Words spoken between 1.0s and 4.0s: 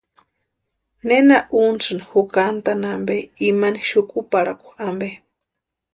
¿Nena untsini jukantani ampe, imani